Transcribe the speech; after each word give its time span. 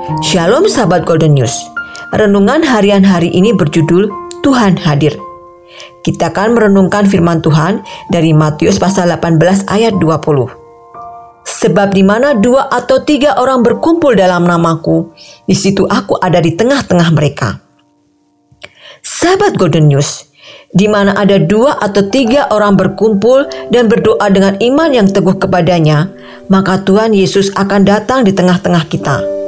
Shalom 0.00 0.64
sahabat 0.64 1.04
Golden 1.04 1.36
News. 1.36 1.52
Renungan 2.16 2.64
harian 2.64 3.04
hari 3.04 3.28
ini 3.36 3.52
berjudul 3.52 4.08
Tuhan 4.40 4.80
hadir. 4.80 5.12
Kita 6.00 6.32
akan 6.32 6.56
merenungkan 6.56 7.04
firman 7.04 7.44
Tuhan 7.44 7.84
dari 8.08 8.32
Matius 8.32 8.80
pasal 8.80 9.12
18 9.12 9.68
ayat 9.68 9.92
20. 10.00 10.48
Sebab 11.44 11.92
di 11.92 12.00
mana 12.00 12.32
dua 12.32 12.72
atau 12.72 13.04
tiga 13.04 13.36
orang 13.36 13.60
berkumpul 13.60 14.16
dalam 14.16 14.48
namaku, 14.48 15.12
di 15.44 15.52
situ 15.52 15.84
aku 15.84 16.16
ada 16.16 16.40
di 16.40 16.56
tengah-tengah 16.56 17.08
mereka. 17.12 17.60
Sahabat 19.04 19.60
Golden 19.60 19.92
News, 19.92 20.32
di 20.72 20.88
mana 20.88 21.12
ada 21.12 21.36
dua 21.36 21.76
atau 21.76 22.08
tiga 22.08 22.48
orang 22.48 22.72
berkumpul 22.72 23.44
dan 23.68 23.84
berdoa 23.92 24.32
dengan 24.32 24.56
iman 24.64 24.90
yang 24.96 25.12
teguh 25.12 25.36
kepadanya, 25.36 26.08
maka 26.48 26.80
Tuhan 26.88 27.12
Yesus 27.12 27.52
akan 27.52 27.84
datang 27.84 28.24
di 28.24 28.32
tengah-tengah 28.32 28.88
kita. 28.88 29.39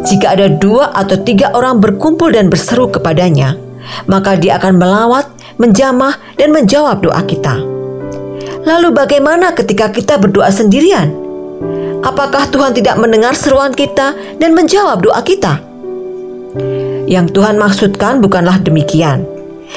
Jika 0.00 0.32
ada 0.32 0.48
dua 0.48 0.96
atau 0.96 1.20
tiga 1.20 1.52
orang 1.52 1.76
berkumpul 1.76 2.32
dan 2.32 2.48
berseru 2.48 2.88
kepadanya, 2.88 3.56
maka 4.08 4.36
dia 4.36 4.56
akan 4.56 4.80
melawat, 4.80 5.28
menjamah, 5.60 6.16
dan 6.40 6.56
menjawab 6.56 7.04
doa 7.04 7.20
kita. 7.24 7.60
Lalu 8.64 8.92
bagaimana 8.92 9.52
ketika 9.56 9.92
kita 9.92 10.16
berdoa 10.20 10.48
sendirian? 10.48 11.12
Apakah 12.00 12.48
Tuhan 12.48 12.72
tidak 12.72 12.96
mendengar 12.96 13.36
seruan 13.36 13.76
kita 13.76 14.16
dan 14.40 14.56
menjawab 14.56 15.04
doa 15.04 15.20
kita? 15.20 15.60
Yang 17.04 17.36
Tuhan 17.36 17.60
maksudkan 17.60 18.24
bukanlah 18.24 18.56
demikian. 18.60 19.28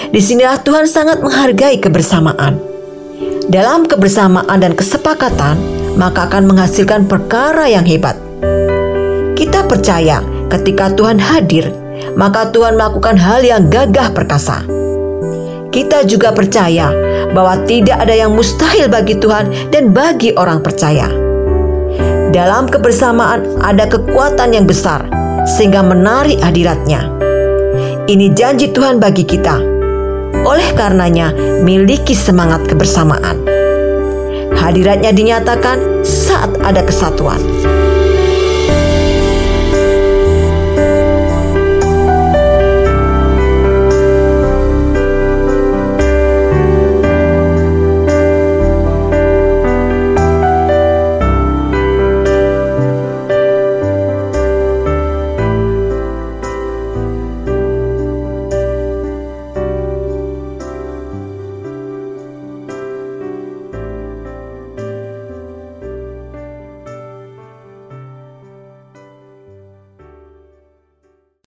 Di 0.09 0.23
sinilah 0.23 0.63
Tuhan 0.63 0.87
sangat 0.87 1.19
menghargai 1.19 1.77
kebersamaan. 1.83 2.57
Dalam 3.51 3.85
kebersamaan 3.85 4.57
dan 4.57 4.73
kesepakatan, 4.73 5.59
maka 5.99 6.31
akan 6.31 6.47
menghasilkan 6.47 7.05
perkara 7.05 7.67
yang 7.67 7.83
hebat. 7.85 8.17
Kita 9.43 9.67
percaya 9.67 10.23
ketika 10.47 10.87
Tuhan 10.95 11.19
hadir, 11.19 11.67
maka 12.15 12.47
Tuhan 12.55 12.79
melakukan 12.79 13.19
hal 13.19 13.43
yang 13.43 13.67
gagah 13.67 14.15
perkasa. 14.15 14.63
Kita 15.67 16.07
juga 16.07 16.31
percaya 16.31 16.87
bahwa 17.35 17.59
tidak 17.67 18.07
ada 18.07 18.15
yang 18.15 18.31
mustahil 18.31 18.87
bagi 18.87 19.19
Tuhan 19.19 19.51
dan 19.67 19.91
bagi 19.91 20.31
orang 20.39 20.63
percaya. 20.63 21.11
Dalam 22.31 22.71
kebersamaan 22.71 23.59
ada 23.59 23.83
kekuatan 23.83 24.55
yang 24.55 24.63
besar 24.63 25.11
sehingga 25.43 25.83
menarik 25.83 26.39
hadiratnya. 26.39 27.03
Ini 28.07 28.31
janji 28.31 28.71
Tuhan 28.71 29.03
bagi 29.03 29.27
kita. 29.27 29.59
Oleh 30.47 30.71
karenanya, 30.71 31.35
miliki 31.67 32.15
semangat 32.15 32.63
kebersamaan. 32.63 33.43
Hadiratnya 34.55 35.11
dinyatakan 35.11 35.99
saat 35.99 36.55
ada 36.63 36.79
kesatuan. 36.79 37.43